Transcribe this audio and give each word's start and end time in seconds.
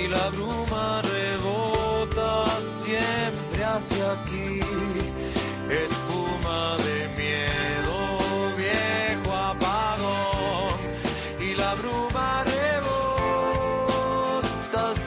y 0.00 0.08
la 0.08 0.30
bruma 0.30 1.02
rebota 1.02 2.58
siempre 2.82 3.62
hacia 3.64 4.12
aquí. 4.12 4.60
Espuma 5.68 6.78
de 6.78 7.08
miedo, 7.16 8.56
viejo 8.56 9.32
apagón 9.32 10.80
y 11.40 11.54
la 11.54 11.74
bruma 11.74 12.44
rebota 12.44 12.94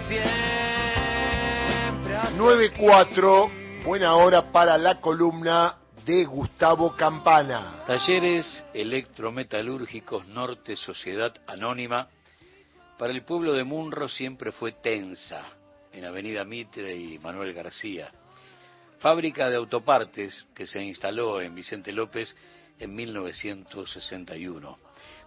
siempre 0.07 2.16
hacia 2.16 2.38
9-4, 2.38 3.84
buena 3.84 4.16
hora 4.16 4.52
para 4.52 4.78
la 4.78 5.02
columna 5.02 5.78
de 6.05 6.25
Gustavo 6.25 6.96
Campana. 6.96 7.84
Talleres 7.88 8.64
Electrometalúrgicos 8.73 10.28
Norte 10.28 10.75
Sociedad 10.75 11.34
Anónima 11.48 12.10
para 13.04 13.11
el 13.13 13.23
pueblo 13.23 13.51
de 13.51 13.65
Munro 13.65 14.07
siempre 14.07 14.53
fue 14.53 14.71
tensa, 14.81 15.45
en 15.91 16.05
Avenida 16.05 16.45
Mitre 16.45 16.95
y 16.95 17.20
Manuel 17.20 17.52
García. 17.52 18.09
Fábrica 18.99 19.49
de 19.49 19.57
autopartes 19.57 20.45
que 20.55 20.66
se 20.66 20.81
instaló 20.81 21.41
en 21.41 21.53
Vicente 21.53 21.91
López 21.91 22.34
en 22.80 22.95
1961. 22.95 24.80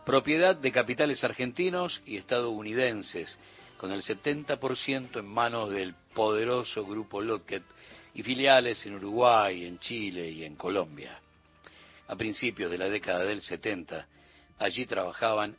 Propiedad 0.06 0.56
de 0.56 0.72
capitales 0.72 1.22
argentinos 1.22 2.00
y 2.06 2.16
estadounidenses, 2.16 3.36
con 3.76 3.92
el 3.92 4.02
70% 4.02 5.18
en 5.18 5.26
manos 5.26 5.68
del 5.68 5.94
poderoso 6.14 6.86
grupo 6.86 7.20
Lockheed 7.20 7.60
y 8.14 8.22
filiales 8.22 8.86
en 8.86 8.94
Uruguay, 8.94 9.66
en 9.66 9.78
Chile 9.80 10.30
y 10.30 10.44
en 10.44 10.56
Colombia. 10.56 11.20
A 12.08 12.16
principios 12.16 12.70
de 12.70 12.78
la 12.78 12.88
década 12.88 13.26
del 13.26 13.42
70, 13.42 14.08
allí 14.60 14.86
trabajaban 14.86 15.58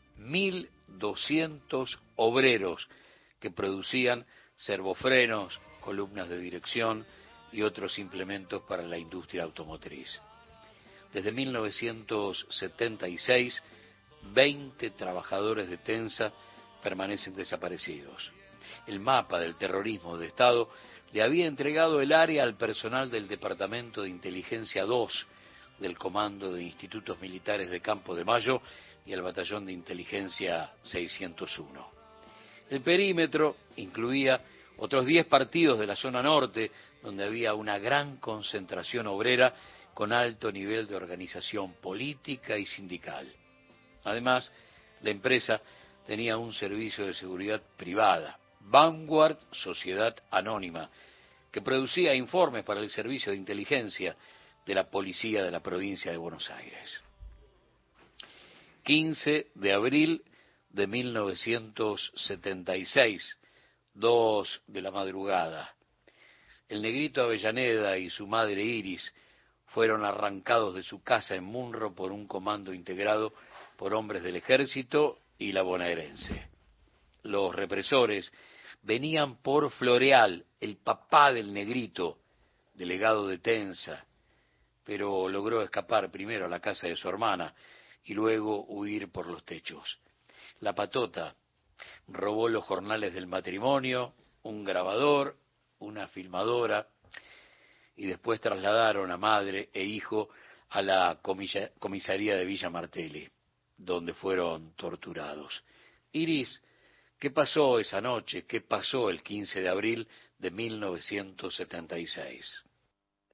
1.200 0.88 2.00
obreros 2.16 2.88
que 3.40 3.52
producían 3.52 4.26
servofrenos, 4.55 5.59
columnas 5.81 6.30
de 6.30 6.39
dirección 6.39 7.06
y 7.52 7.61
otros 7.61 8.00
implementos 8.00 8.64
para 8.64 8.81
la 8.84 8.98
industria 8.98 9.44
automotriz. 9.44 10.20
Desde 11.14 11.31
1976, 11.31 13.64
20 14.34 14.89
trabajadores 14.92 15.70
de 15.70 15.78
Tensa 15.78 16.34
permanecen 16.84 17.33
desaparecidos. 17.36 18.31
El 18.86 19.00
mapa 19.00 19.39
del 19.39 19.56
terrorismo 19.56 20.17
de 20.17 20.28
Estado 20.28 20.70
le 21.14 21.23
había 21.23 21.48
entregado 21.48 22.02
el 22.02 22.11
área 22.11 22.44
al 22.44 22.58
personal 22.58 23.09
del 23.09 23.30
Departamento 23.30 24.02
de 24.02 24.09
Inteligencia 24.09 24.83
2 24.83 25.28
del 25.80 25.98
Comando 25.98 26.52
de 26.52 26.64
Institutos 26.64 27.22
Militares 27.22 27.70
de 27.70 27.80
Campo 27.81 28.16
de 28.16 28.26
Mayo 28.26 28.61
y 29.08 29.13
al 29.13 29.22
Batallón 29.22 29.66
de 29.66 29.72
Inteligencia 29.72 30.73
601. 30.83 31.91
El 32.69 32.81
perímetro 32.81 33.55
incluía 33.77 34.41
otros 34.77 35.05
10 35.05 35.25
partidos 35.27 35.80
de 35.80 35.88
la 35.88 35.95
zona 35.95 36.22
norte, 36.22 36.69
donde 37.02 37.23
había 37.23 37.53
una 37.53 37.80
gran 37.80 38.17
concentración 38.17 39.08
obrera 39.08 39.53
con 39.94 40.11
alto 40.11 40.52
nivel 40.52 40.88
de 40.88 40.95
organización 40.95 41.75
política 41.75 42.58
y 42.58 42.66
sindical. 42.66 43.33
Además, 44.03 44.52
la 45.02 45.09
empresa 45.09 45.61
tenía 46.05 46.38
un 46.38 46.53
servicio 46.53 47.05
de 47.05 47.14
seguridad 47.14 47.61
privada, 47.77 48.38
Vanguard 48.59 49.38
Sociedad 49.52 50.16
Anónima, 50.30 50.89
que 51.49 51.61
producía 51.61 52.14
informes 52.14 52.66
para 52.66 52.81
el 52.81 52.89
servicio 52.89 53.31
de 53.31 53.38
inteligencia 53.38 54.17
de 54.66 54.75
la 54.75 54.89
policía 54.89 55.45
de 55.45 55.52
la 55.52 55.61
provincia 55.61 56.11
de 56.11 56.17
Buenos 56.17 56.49
Aires. 56.52 57.02
15 58.88 59.52
de 59.53 59.73
abril 59.73 60.23
de 60.69 60.88
1976, 60.88 63.38
2 63.95 64.61
de 64.66 64.81
la 64.81 64.91
madrugada. 64.91 65.75
El 66.69 66.81
negrito 66.81 67.21
Avellaneda 67.21 67.97
y 67.97 68.09
su 68.09 68.25
madre 68.27 68.63
Iris 68.63 69.13
fueron 69.65 70.05
arrancados 70.05 70.73
de 70.73 70.83
su 70.83 71.03
casa 71.03 71.36
en 71.36 71.43
Munro 71.43 71.93
por 71.93 72.14
un 72.14 72.27
comando 72.27 72.73
integrado 72.73 73.33
por 73.76 73.93
hombres 73.93 74.23
del 74.23 74.37
ejército 74.37 75.20
y 75.37 75.52
la 75.52 75.64
bonaerense. 75.64 76.47
Los 77.23 77.53
represores 77.53 78.31
venían 78.83 79.42
por 79.42 79.70
Floreal, 79.70 80.45
el 80.61 80.77
papá 80.77 81.33
del 81.33 81.53
negrito, 81.53 82.20
delegado 82.73 83.27
de 83.27 83.39
Tensa, 83.39 84.05
pero 84.86 85.27
logró 85.27 85.61
escapar 85.61 86.09
primero 86.09 86.45
a 86.45 86.49
la 86.49 86.61
casa 86.61 86.87
de 86.87 86.95
su 86.95 87.09
hermana 87.09 87.53
y 88.08 88.14
luego 88.14 88.64
huir 88.66 89.12
por 89.12 89.28
los 89.28 89.44
techos. 89.44 90.00
La 90.62 90.73
patota 90.73 91.36
robó 92.08 92.48
los 92.48 92.64
jornales 92.64 93.14
del 93.14 93.28
matrimonio, 93.28 94.14
un 94.44 94.64
grabador, 94.64 95.36
una 95.80 96.08
filmadora, 96.08 96.88
y 97.98 98.08
después 98.08 98.40
trasladaron 98.40 99.12
a 99.12 99.18
madre 99.18 99.70
e 99.73 99.84
hijo 99.84 100.30
a 100.70 100.82
la 100.82 101.20
comisaría 101.22 102.38
de 102.38 102.45
Villa 102.45 102.70
Martelli, 102.70 103.28
donde 103.76 104.14
fueron 104.14 104.74
torturados. 104.76 105.66
Iris, 106.14 106.64
¿qué 107.20 107.32
pasó 107.32 107.80
esa 107.80 108.00
noche? 108.00 108.45
¿Qué 108.45 108.62
pasó 108.62 109.10
el 109.10 109.22
15 109.22 109.62
de 109.62 109.70
abril 109.70 110.08
de 110.38 110.52
1976? 110.52 112.64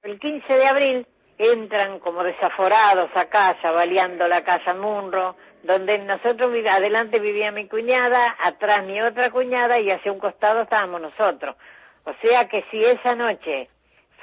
El 0.02 0.18
15 0.18 0.52
de 0.52 0.66
abril 0.66 1.06
entran 1.38 1.98
como 1.98 2.22
desaforados 2.22 3.10
a 3.14 3.26
casa, 3.26 3.70
baleando 3.70 4.26
la 4.28 4.44
casa 4.44 4.74
Munro, 4.74 5.36
donde 5.62 5.98
nosotros, 5.98 6.52
adelante 6.68 7.18
vivía 7.18 7.50
mi 7.50 7.68
cuñada, 7.68 8.36
atrás 8.42 8.84
mi 8.84 9.00
otra 9.00 9.30
cuñada 9.30 9.80
y 9.80 9.90
hacia 9.90 10.12
un 10.12 10.18
costado 10.18 10.62
estábamos 10.62 11.00
nosotros. 11.00 11.56
O 12.04 12.12
sea 12.22 12.48
que 12.48 12.64
si 12.70 12.84
esa 12.84 13.14
noche 13.14 13.70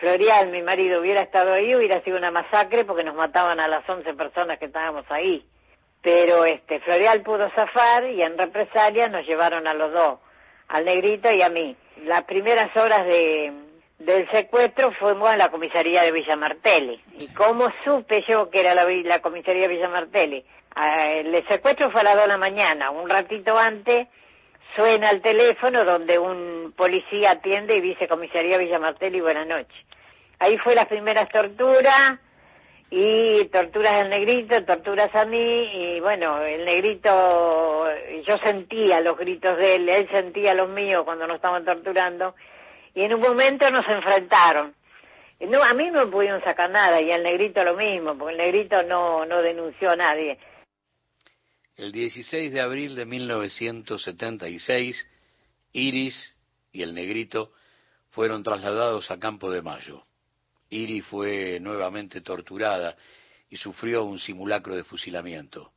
Florial, 0.02 0.50
mi 0.50 0.64
marido, 0.64 1.00
hubiera 1.00 1.22
estado 1.22 1.54
ahí, 1.54 1.76
hubiera 1.76 2.02
sido 2.02 2.18
una 2.18 2.32
masacre 2.32 2.86
porque 2.86 3.04
nos 3.04 3.16
mataban 3.16 3.60
a 3.60 3.68
las 3.68 3.88
11 3.88 4.14
personas 4.16 4.58
que 4.58 4.66
estábamos 4.66 5.06
ahí. 5.10 5.46
Pero 6.02 6.44
este 6.46 6.80
Florial 6.80 7.22
pudo 7.22 7.50
zafar 7.52 8.06
y 8.06 8.24
en 8.24 8.36
represalia 8.36 9.08
nos 9.10 9.26
llevaron 9.28 9.68
a 9.68 9.76
los 9.76 9.92
dos, 9.94 10.20
al 10.70 10.86
negrito 10.86 11.32
y 11.32 11.44
a 11.44 11.50
mí. 11.50 11.76
Las 12.04 12.24
primeras 12.24 12.76
horas 12.76 13.06
de, 13.06 13.54
del 14.06 14.30
secuestro 14.32 14.92
fuimos 14.94 15.30
a 15.30 15.38
la 15.38 15.50
comisaría 15.50 16.04
de 16.04 16.12
Villa 16.12 16.36
Martelli. 16.36 17.00
¿Y 17.18 17.28
cómo 17.34 17.72
supe 17.84 18.24
yo 18.28 18.50
que 18.50 18.60
era 18.60 18.74
la, 18.74 18.86
la 18.86 19.22
comisaría 19.22 19.64
de 19.64 19.76
Villa 19.76 19.90
Martelli? 19.90 20.44
Ah, 20.76 21.12
el 21.12 21.48
secuestro 21.48 21.92
fue 21.92 22.02
a 22.02 22.06
las 22.06 22.14
dos 22.16 22.24
de 22.24 22.30
la 22.30 22.38
mañana, 22.38 22.92
un 22.92 23.10
ratito 23.10 23.58
antes 23.58 24.08
suena 24.76 25.10
el 25.10 25.22
teléfono 25.22 25.84
donde 25.84 26.18
un 26.18 26.74
policía 26.76 27.32
atiende 27.32 27.76
y 27.76 27.82
dice 27.82 28.08
comisaría 28.08 28.58
Villa 28.58 28.80
Martelli, 28.80 29.22
buenas 29.22 29.46
noches. 29.46 29.86
Ahí 30.40 30.58
fue 30.58 30.74
las 30.74 30.88
primeras 30.88 31.30
torturas 31.30 32.20
y 32.90 33.46
torturas 33.46 34.00
del 34.00 34.10
negrito, 34.10 34.64
torturas 34.66 35.14
a 35.14 35.26
mí 35.26 35.38
y 35.38 36.00
bueno, 36.00 36.42
el 36.42 36.66
negrito, 36.66 37.86
yo 38.26 38.38
sentía 38.40 39.00
los 39.02 39.18
gritos 39.18 39.58
de 39.58 39.76
él, 39.76 39.90
él 39.90 40.10
sentía 40.10 40.54
los 40.54 40.70
míos 40.70 41.04
cuando 41.06 41.28
nos 41.28 41.36
estaban 41.36 41.64
torturando 41.64 42.34
y 42.94 43.02
en 43.02 43.13
un 43.13 43.22
momento 43.22 43.69
nos 43.69 43.85
enfrentaron. 43.88 44.75
No, 45.40 45.63
a 45.63 45.74
mí 45.74 45.90
no 45.90 46.06
me 46.06 46.12
pudieron 46.12 46.44
sacar 46.44 46.69
nada 46.69 47.02
y 47.02 47.09
el 47.09 47.24
negrito 47.24 47.63
lo 47.63 47.75
mismo, 47.75 48.18
porque 48.18 48.34
el 48.34 48.38
negrito 48.38 48.84
no, 48.84 49.25
no 49.25 49.41
denunció 49.41 49.90
a 49.90 49.96
nadie. 49.96 50.38
El 51.75 51.91
16 51.91 52.52
de 52.52 52.62
abril 52.62 52.96
de 52.96 53.06
1976, 53.06 55.07
Iris 55.74 56.35
y 56.72 56.84
el 56.84 56.94
negrito 56.94 57.53
fueron 58.12 58.44
trasladados 58.44 59.09
a 59.09 59.19
Campo 59.19 59.50
de 59.50 59.63
Mayo. 59.63 60.03
Iris 60.69 61.06
fue 61.06 61.59
nuevamente 61.59 62.22
torturada 62.22 62.96
y 63.50 63.58
sufrió 63.58 64.03
un 64.03 64.19
simulacro 64.19 64.75
de 64.75 64.84
fusilamiento. 64.84 65.72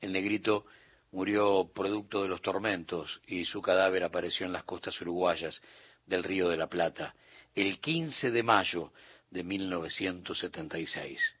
El 0.00 0.12
negrito 0.12 0.66
murió 1.12 1.70
producto 1.72 2.22
de 2.22 2.28
los 2.28 2.42
tormentos 2.42 3.20
y 3.26 3.44
su 3.44 3.62
cadáver 3.62 4.02
apareció 4.02 4.46
en 4.46 4.52
las 4.52 4.64
costas 4.64 5.00
uruguayas 5.00 5.62
del 6.06 6.24
Río 6.24 6.48
de 6.48 6.56
la 6.56 6.68
Plata 6.68 7.14
el 7.54 7.80
15 7.80 8.30
de 8.30 8.42
mayo 8.42 8.92
de 9.30 9.42
1976. 9.42 11.34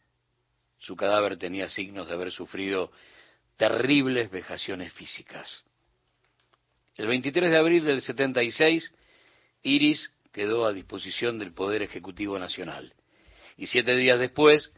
Su 0.78 0.96
cadáver 0.96 1.36
tenía 1.36 1.68
signos 1.68 2.08
de 2.08 2.14
haber 2.14 2.32
sufrido 2.32 2.90
terribles 3.56 4.30
vejaciones 4.30 4.92
físicas. 4.92 5.64
El 6.96 7.08
23 7.08 7.50
de 7.50 7.56
abril 7.56 7.84
del 7.84 8.00
76, 8.00 8.92
Iris 9.62 10.12
quedó 10.32 10.66
a 10.66 10.72
disposición 10.72 11.38
del 11.38 11.52
Poder 11.52 11.82
Ejecutivo 11.82 12.38
Nacional 12.38 12.94
y 13.56 13.66
siete 13.66 13.96
días 13.96 14.18
después 14.18 14.72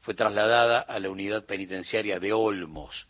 fue 0.00 0.14
trasladada 0.14 0.80
a 0.80 0.98
la 0.98 1.10
unidad 1.10 1.44
penitenciaria 1.46 2.18
de 2.18 2.32
Olmos. 2.32 3.06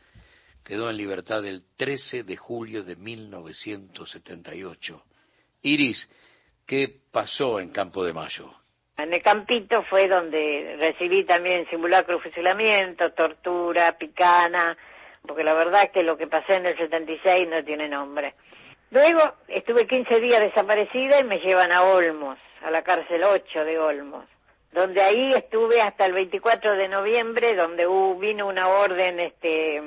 Quedó 0.64 0.90
en 0.90 0.96
libertad 0.96 1.44
el 1.44 1.64
13 1.76 2.23
de 2.23 2.37
julio 2.37 2.85
de 2.85 2.94
1978. 2.96 5.05
Iris, 5.62 6.08
¿qué 6.73 6.89
pasó 7.13 7.61
en 7.61 7.69
Campo 7.69 8.03
de 8.03 8.15
Mayo? 8.15 8.51
En 8.97 9.13
el 9.13 9.23
campito 9.23 9.83
fue 9.91 10.09
donde 10.09 10.77
recibí 10.79 11.23
también 11.25 11.69
simulacro 11.69 12.19
fusilamiento, 12.19 13.13
tortura, 13.13 13.99
picana, 13.99 14.75
porque 15.21 15.45
la 15.45 15.53
verdad 15.53 15.83
es 15.83 15.91
que 15.91 16.03
lo 16.03 16.17
que 16.17 16.29
pasé 16.29 16.55
en 16.55 16.65
el 16.65 16.79
76 16.79 17.47
no 17.47 17.63
tiene 17.63 17.91
nombre. 17.91 18.33
Luego 18.91 19.21
estuve 19.49 19.87
15 19.87 20.19
días 20.19 20.41
desaparecida 20.41 21.21
y 21.21 21.25
me 21.25 21.41
llevan 21.41 21.73
a 21.73 21.83
Olmos, 21.83 22.39
a 22.63 22.71
la 22.71 22.83
cárcel 22.83 23.23
8 23.23 23.65
de 23.67 23.79
Olmos, 23.79 24.25
donde 24.73 25.03
ahí 25.03 25.35
estuve 25.35 25.79
hasta 25.83 26.07
el 26.07 26.15
24 26.15 26.73
de 26.73 26.89
noviembre, 26.89 27.55
donde 27.55 27.87
vino 28.19 28.47
una 28.47 28.69
orden 28.69 29.21
este, 29.21 29.83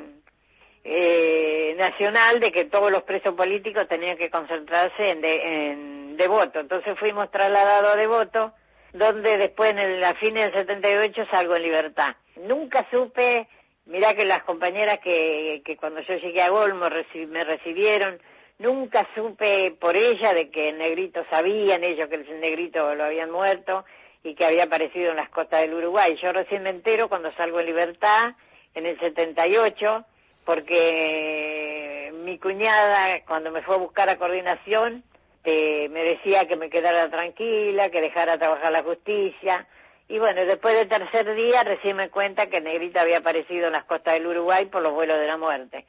eh, 0.83 1.73
nacional 1.79 2.39
de 2.39 2.51
que 2.51 2.65
todos 2.65 2.91
los 2.91 3.01
presos 3.01 3.33
políticos 3.33 3.87
tenían 3.87 4.17
que 4.17 4.29
concentrarse 4.29 5.03
en, 5.09 5.21
de, 5.21 5.71
en 5.71 6.04
Devoto. 6.17 6.59
Entonces 6.59 6.97
fuimos 6.99 7.31
trasladados 7.31 7.93
a 7.93 7.97
Devoto, 7.97 8.53
donde 8.93 9.37
después 9.37 9.71
en 9.71 9.79
el, 9.79 10.03
a 10.03 10.13
fines 10.15 10.53
del 10.53 10.65
78 10.65 11.25
salgo 11.31 11.55
en 11.55 11.63
libertad. 11.63 12.15
Nunca 12.37 12.87
supe, 12.91 13.47
mirá 13.85 14.13
que 14.13 14.25
las 14.25 14.43
compañeras 14.43 14.99
que, 14.99 15.61
cuando 15.79 16.01
yo 16.01 16.15
llegué 16.15 16.41
a 16.41 16.51
Olmos 16.51 16.91
me 17.27 17.43
recibieron, 17.43 18.19
Nunca 18.57 19.05
supe 19.13 19.75
por 19.81 19.97
ella 19.97 20.33
de 20.33 20.49
que 20.49 20.69
el 20.69 20.77
negrito 20.77 21.25
sabían 21.29 21.83
ellos 21.83 22.07
que 22.07 22.15
el 22.15 22.39
negrito 22.39 22.95
lo 22.95 23.03
habían 23.03 23.29
muerto 23.29 23.83
y 24.23 24.33
que 24.33 24.45
había 24.45 24.63
aparecido 24.63 25.11
en 25.11 25.17
las 25.17 25.29
costas 25.29 25.61
del 25.61 25.73
Uruguay. 25.73 26.17
Yo 26.21 26.31
recién 26.31 26.63
me 26.63 26.69
entero 26.69 27.09
cuando 27.09 27.33
salgo 27.33 27.59
en 27.59 27.65
libertad 27.65 28.33
en 28.73 28.85
el 28.85 28.97
78 28.97 30.05
porque 30.45 32.13
mi 32.23 32.39
cuñada 32.39 33.21
cuando 33.27 33.51
me 33.51 33.61
fue 33.61 33.75
a 33.75 33.79
buscar 33.79 34.09
a 34.09 34.17
coordinación 34.17 35.03
eh, 35.45 35.89
me 35.89 36.03
decía 36.03 36.47
que 36.47 36.55
me 36.55 36.69
quedara 36.69 37.09
tranquila, 37.09 37.89
que 37.89 38.01
dejara 38.01 38.37
trabajar 38.37 38.71
la 38.71 38.83
justicia. 38.83 39.67
Y 40.07 40.19
bueno, 40.19 40.45
después 40.45 40.75
del 40.75 40.87
tercer 40.87 41.35
día 41.35 41.63
recién 41.63 41.95
me 41.97 42.09
cuenta 42.09 42.47
que 42.47 42.57
el 42.57 42.63
negrito 42.63 42.99
había 42.99 43.17
aparecido 43.17 43.67
en 43.67 43.73
las 43.73 43.85
costas 43.85 44.15
del 44.15 44.27
Uruguay 44.27 44.65
por 44.65 44.81
los 44.81 44.93
vuelos 44.93 45.19
de 45.19 45.27
la 45.27 45.37
muerte 45.37 45.85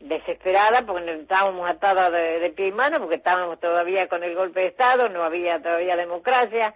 desesperada 0.00 0.84
porque 0.84 1.10
estábamos 1.14 1.68
atadas 1.68 2.12
de, 2.12 2.52
pie 2.54 2.68
y 2.68 2.72
mano 2.72 2.98
porque 2.98 3.16
estábamos 3.16 3.58
todavía 3.60 4.08
con 4.08 4.22
el 4.22 4.34
golpe 4.34 4.60
de 4.60 4.66
Estado, 4.68 5.08
no 5.08 5.22
había 5.22 5.60
todavía 5.62 5.96
democracia, 5.96 6.74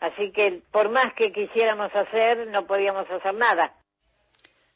así 0.00 0.30
que 0.32 0.60
por 0.70 0.90
más 0.90 1.14
que 1.14 1.32
quisiéramos 1.32 1.90
hacer, 1.94 2.46
no 2.48 2.66
podíamos 2.66 3.10
hacer 3.10 3.34
nada. 3.34 3.72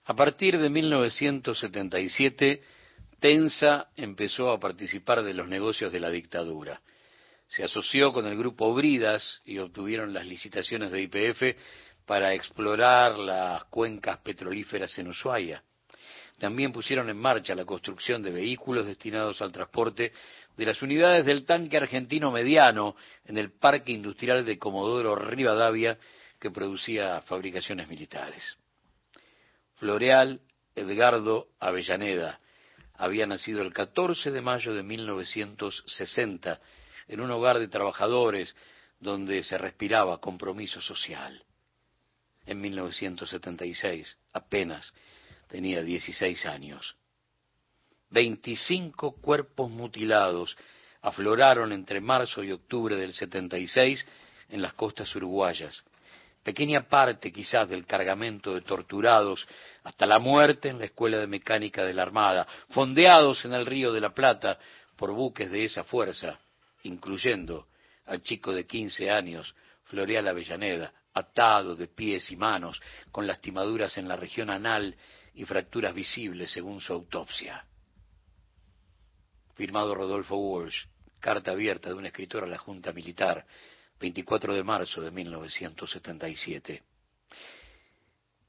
A 0.06 0.14
partir 0.14 0.58
de 0.58 0.68
1977, 0.68 2.62
Tensa 3.24 3.88
empezó 3.96 4.50
a 4.50 4.60
participar 4.60 5.22
de 5.22 5.32
los 5.32 5.48
negocios 5.48 5.90
de 5.90 5.98
la 5.98 6.10
dictadura. 6.10 6.82
Se 7.46 7.64
asoció 7.64 8.12
con 8.12 8.26
el 8.26 8.36
grupo 8.36 8.74
Bridas 8.74 9.40
y 9.46 9.56
obtuvieron 9.56 10.12
las 10.12 10.26
licitaciones 10.26 10.92
de 10.92 11.00
IPF 11.00 11.56
para 12.04 12.34
explorar 12.34 13.16
las 13.16 13.64
cuencas 13.64 14.18
petrolíferas 14.18 14.98
en 14.98 15.08
Ushuaia 15.08 15.64
también 16.38 16.70
pusieron 16.70 17.08
en 17.08 17.16
marcha 17.16 17.54
la 17.54 17.64
construcción 17.64 18.22
de 18.22 18.30
vehículos 18.30 18.84
destinados 18.84 19.40
al 19.40 19.52
transporte 19.52 20.12
de 20.54 20.66
las 20.66 20.82
unidades 20.82 21.24
del 21.24 21.46
tanque 21.46 21.78
argentino 21.78 22.30
mediano 22.30 22.94
en 23.24 23.38
el 23.38 23.52
parque 23.52 23.92
industrial 23.92 24.44
de 24.44 24.58
Comodoro 24.58 25.16
Rivadavia 25.16 25.96
que 26.38 26.50
producía 26.50 27.22
fabricaciones 27.22 27.88
militares. 27.88 28.58
Floreal 29.76 30.42
Edgardo 30.74 31.48
Avellaneda 31.58 32.40
había 32.94 33.26
nacido 33.26 33.62
el 33.62 33.72
14 33.72 34.30
de 34.30 34.40
mayo 34.40 34.74
de 34.74 34.82
1960 34.82 36.60
en 37.08 37.20
un 37.20 37.30
hogar 37.30 37.58
de 37.58 37.68
trabajadores 37.68 38.54
donde 39.00 39.42
se 39.42 39.58
respiraba 39.58 40.20
compromiso 40.20 40.80
social. 40.80 41.44
En 42.46 42.60
1976, 42.60 44.16
apenas 44.32 44.92
tenía 45.48 45.82
16 45.82 46.46
años. 46.46 46.96
Veinticinco 48.10 49.12
cuerpos 49.16 49.70
mutilados 49.70 50.56
afloraron 51.02 51.72
entre 51.72 52.00
marzo 52.00 52.42
y 52.42 52.52
octubre 52.52 52.96
del 52.96 53.12
76 53.12 54.06
en 54.50 54.62
las 54.62 54.74
costas 54.74 55.14
uruguayas. 55.16 55.84
Pequeña 56.44 56.86
parte 56.86 57.32
quizás 57.32 57.68
del 57.70 57.86
cargamento 57.86 58.54
de 58.54 58.60
torturados 58.60 59.46
hasta 59.82 60.04
la 60.04 60.18
muerte 60.18 60.68
en 60.68 60.78
la 60.78 60.84
Escuela 60.84 61.18
de 61.18 61.26
Mecánica 61.26 61.82
de 61.82 61.94
la 61.94 62.02
Armada, 62.02 62.46
fondeados 62.68 63.46
en 63.46 63.54
el 63.54 63.64
Río 63.64 63.92
de 63.92 64.02
la 64.02 64.12
Plata 64.12 64.58
por 64.94 65.12
buques 65.12 65.50
de 65.50 65.64
esa 65.64 65.84
fuerza, 65.84 66.38
incluyendo 66.82 67.66
al 68.04 68.22
chico 68.22 68.52
de 68.52 68.66
15 68.66 69.10
años, 69.10 69.54
Floreal 69.84 70.28
Avellaneda, 70.28 70.92
atado 71.14 71.76
de 71.76 71.88
pies 71.88 72.30
y 72.30 72.36
manos, 72.36 72.78
con 73.10 73.26
lastimaduras 73.26 73.96
en 73.96 74.06
la 74.06 74.16
región 74.16 74.50
anal 74.50 74.94
y 75.34 75.46
fracturas 75.46 75.94
visibles 75.94 76.52
según 76.52 76.80
su 76.82 76.92
autopsia. 76.92 77.64
Firmado 79.54 79.94
Rodolfo 79.94 80.36
Walsh, 80.36 80.84
carta 81.20 81.52
abierta 81.52 81.88
de 81.88 81.94
un 81.94 82.04
escritor 82.04 82.44
a 82.44 82.48
la 82.48 82.58
Junta 82.58 82.92
Militar, 82.92 83.46
24 84.04 84.54
de 84.54 84.62
marzo 84.62 85.00
de 85.00 85.10
1977. 85.10 86.82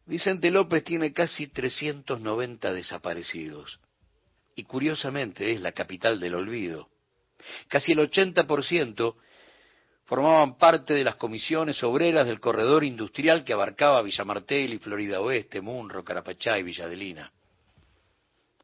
Vicente 0.06 0.52
López 0.52 0.84
tiene 0.84 1.14
casi 1.14 1.48
390 1.48 2.74
desaparecidos 2.74 3.80
y 4.54 4.64
curiosamente 4.64 5.54
es 5.54 5.62
la 5.62 5.72
capital 5.72 6.20
del 6.20 6.36
olvido. 6.36 6.90
Casi 7.70 7.94
el 7.94 8.00
80% 8.00 9.16
formaban 10.04 10.58
parte 10.58 10.94
de 10.94 11.06
las 11.06 11.16
comisiones 11.16 11.82
obreras 11.84 12.28
del 12.28 12.42
corredor 12.42 12.84
industrial 12.84 13.46
que 13.46 13.54
abarcaba 13.54 14.02
Villa 14.02 14.26
Martel 14.26 14.74
y 14.74 14.80
Florida 14.80 15.22
Oeste, 15.22 15.62
Munro, 15.62 16.04
Carapachá 16.04 16.60
y 16.60 16.64
Villadelina. 16.64 17.32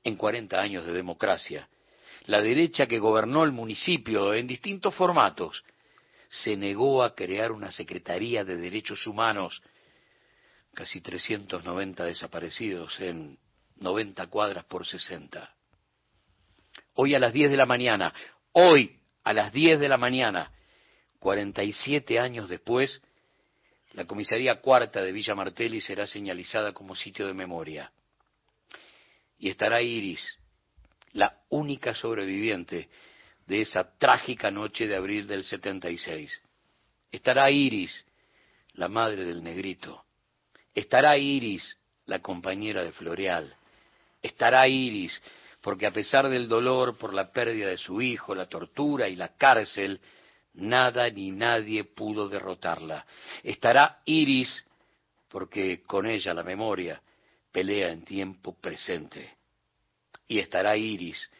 En 0.03 0.17
40 0.17 0.59
años 0.59 0.85
de 0.85 0.91
democracia, 0.91 1.69
la 2.25 2.41
derecha 2.41 2.85
que 2.85 2.99
gobernó 2.99 3.45
el 3.45 3.53
municipio 3.53 4.33
en 4.33 4.45
distintos 4.45 4.93
formatos 4.93 5.63
se 6.31 6.55
negó 6.55 7.03
a 7.03 7.13
crear 7.13 7.51
una 7.51 7.71
Secretaría 7.71 8.45
de 8.45 8.55
Derechos 8.55 9.05
Humanos, 9.05 9.61
casi 10.73 11.01
390 11.01 12.05
desaparecidos 12.05 12.97
en 13.01 13.37
90 13.75 14.27
cuadras 14.27 14.63
por 14.63 14.87
60. 14.87 15.53
Hoy 16.93 17.15
a 17.15 17.19
las 17.19 17.33
10 17.33 17.51
de 17.51 17.57
la 17.57 17.65
mañana, 17.65 18.13
hoy 18.53 18.97
a 19.25 19.33
las 19.33 19.51
10 19.51 19.81
de 19.81 19.89
la 19.89 19.97
mañana, 19.97 20.53
47 21.19 22.17
años 22.17 22.47
después, 22.47 23.01
la 23.91 24.05
comisaría 24.05 24.61
cuarta 24.61 25.01
de 25.01 25.11
Villa 25.11 25.35
Martelli 25.35 25.81
será 25.81 26.07
señalizada 26.07 26.71
como 26.71 26.95
sitio 26.95 27.27
de 27.27 27.33
memoria. 27.33 27.91
Y 29.37 29.49
estará 29.49 29.81
Iris, 29.81 30.39
la 31.11 31.41
única 31.49 31.93
sobreviviente 31.93 32.89
de 33.51 33.59
esa 33.59 33.97
trágica 33.97 34.49
noche 34.49 34.87
de 34.87 34.95
abril 34.95 35.27
del 35.27 35.43
76. 35.43 36.41
Estará 37.11 37.51
Iris, 37.51 38.05
la 38.75 38.87
madre 38.87 39.25
del 39.25 39.43
negrito. 39.43 40.05
Estará 40.73 41.17
Iris, 41.17 41.77
la 42.05 42.19
compañera 42.19 42.81
de 42.81 42.93
Floreal. 42.93 43.53
Estará 44.21 44.69
Iris, 44.69 45.21
porque 45.59 45.85
a 45.85 45.91
pesar 45.91 46.29
del 46.29 46.47
dolor 46.47 46.97
por 46.97 47.13
la 47.13 47.33
pérdida 47.33 47.67
de 47.67 47.77
su 47.77 48.01
hijo, 48.01 48.33
la 48.33 48.45
tortura 48.45 49.09
y 49.09 49.17
la 49.17 49.35
cárcel, 49.35 49.99
Nada 50.53 51.09
ni 51.09 51.31
nadie 51.31 51.85
pudo 51.85 52.27
derrotarla. 52.27 53.05
Estará 53.41 54.01
Iris, 54.03 54.65
porque 55.29 55.81
con 55.81 56.05
ella 56.05 56.33
la 56.33 56.43
memoria 56.43 57.01
pelea 57.51 57.89
en 57.89 58.03
tiempo 58.03 58.57
presente. 58.59 59.35
Y 60.27 60.39
estará 60.39 60.75
Iris, 60.75 61.31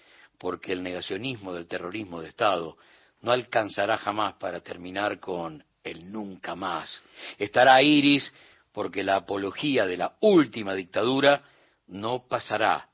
porque 0.41 0.71
el 0.71 0.81
negacionismo 0.81 1.53
del 1.53 1.67
terrorismo 1.67 2.19
de 2.19 2.29
Estado 2.29 2.75
no 3.21 3.31
alcanzará 3.31 3.97
jamás 3.97 4.33
para 4.37 4.61
terminar 4.61 5.19
con 5.19 5.63
el 5.83 6.11
nunca 6.11 6.55
más. 6.55 7.03
Estará 7.37 7.79
Iris, 7.83 8.33
porque 8.71 9.03
la 9.03 9.17
apología 9.17 9.85
de 9.85 9.97
la 9.97 10.15
última 10.21 10.73
dictadura 10.73 11.43
no 11.85 12.25
pasará, 12.27 12.89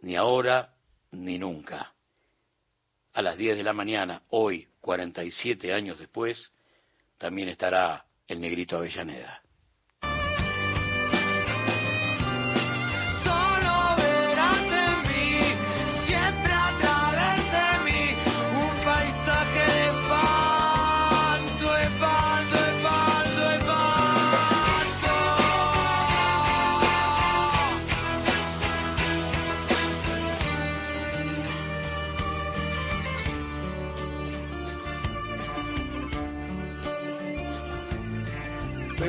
ni 0.00 0.16
ahora 0.16 0.74
ni 1.12 1.38
nunca. 1.38 1.92
A 3.12 3.22
las 3.22 3.36
diez 3.36 3.56
de 3.56 3.62
la 3.62 3.72
mañana, 3.72 4.22
hoy, 4.30 4.66
47 4.80 5.72
años 5.72 5.96
después, 5.96 6.52
también 7.18 7.50
estará 7.50 8.04
el 8.26 8.40
negrito 8.40 8.76
Avellaneda. 8.76 9.40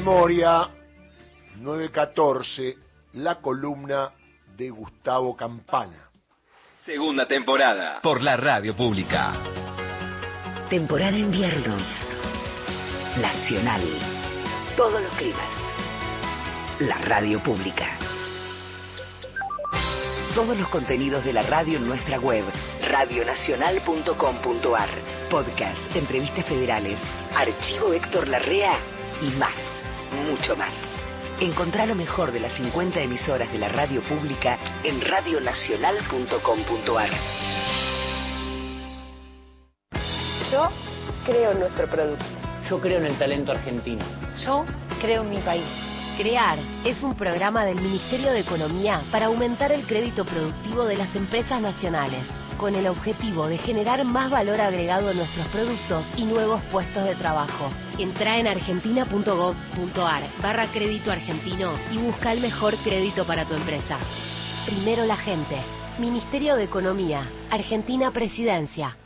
Memoria 0.03 0.67
914, 1.58 2.75
la 3.13 3.36
columna 3.36 4.10
de 4.58 4.72
Gustavo 4.72 5.38
Campana. 5.38 6.10
Segunda 6.84 7.27
temporada. 7.27 8.00
Por 8.01 8.24
la 8.24 8.36
radio 8.36 8.75
pública. 8.75 9.34
Temporada 10.72 11.15
invierno. 11.15 11.77
Nacional. 13.22 13.84
Todos 14.75 15.03
los 15.03 15.13
climas. 15.13 15.53
La 16.79 16.98
radio 16.98 17.39
pública. 17.43 17.96
Todos 20.34 20.58
los 20.58 20.67
contenidos 20.70 21.24
de 21.24 21.34
la 21.34 21.43
radio 21.43 21.77
en 21.77 21.88
nuestra 21.88 22.20
web, 22.20 22.43
radionacional.com.ar. 22.89 24.89
Podcast, 25.29 25.96
entrevistas 25.96 26.48
federales, 26.48 26.98
archivo 27.36 27.93
Héctor 27.93 28.27
Larrea 28.27 28.79
y 29.22 29.29
más, 29.38 29.81
mucho 30.12 30.56
más. 30.56 30.74
Encontrá 31.39 31.86
lo 31.86 31.96
mejor 31.96 32.32
de 32.32 32.39
las 32.39 32.53
50 32.53 33.01
emisoras 33.01 33.51
de 33.51 33.58
la 33.58 33.70
radio 33.70 34.01
pública 34.03 34.60
en 34.84 35.01
radionacional.com.ar. 35.01 37.10
Yo 40.51 40.70
creo 41.25 41.51
en 41.51 41.60
nuestro 41.62 41.88
producto. 41.88 42.25
Yo 42.70 42.80
creo 42.80 43.00
en 43.00 43.08
el 43.08 43.18
talento 43.18 43.51
argentino. 43.51 44.06
Yo 44.46 44.65
creo 45.01 45.24
en 45.24 45.30
mi 45.30 45.39
país. 45.39 45.65
CREAR 46.18 46.60
es 46.86 47.01
un 47.01 47.15
programa 47.15 47.65
del 47.65 47.82
Ministerio 47.82 48.32
de 48.32 48.41
Economía 48.41 49.01
para 49.12 49.25
aumentar 49.27 49.72
el 49.72 49.88
crédito 49.88 50.25
productivo 50.25 50.84
de 50.86 50.98
las 50.98 51.15
empresas 51.15 51.62
nacionales, 51.62 52.25
con 52.62 52.75
el 52.75 52.88
objetivo 52.88 53.48
de 53.48 53.58
generar 53.58 54.06
más 54.06 54.30
valor 54.30 54.62
agregado 54.62 55.10
a 55.10 55.13
nuestros 55.13 55.48
productos 55.48 56.06
y 56.15 56.25
nuevos 56.25 56.62
puestos 56.72 57.03
de 57.06 57.15
trabajo. 57.15 57.72
Entra 57.98 58.38
en 58.38 58.48
argentina.gov.ar 58.48 60.24
barra 60.44 60.72
crédito 60.72 61.12
argentino 61.12 61.74
y 61.91 61.98
busca 61.98 62.32
el 62.32 62.39
mejor 62.39 62.75
crédito 62.84 63.25
para 63.25 63.46
tu 63.46 63.56
empresa. 63.56 63.98
Primero 64.68 65.06
la 65.06 65.18
gente. 65.18 65.58
Ministerio 65.98 66.56
de 66.56 66.65
Economía. 66.65 67.27
Argentina 67.50 68.12
Presidencia. 68.12 68.96